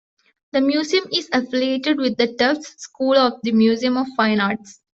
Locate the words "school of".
2.81-3.33